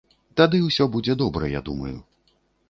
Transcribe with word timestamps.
Тады 0.39 0.61
ўсё 0.67 0.87
будзе 0.95 1.17
добра, 1.23 1.51
я 1.57 1.61
думаю. 1.69 1.93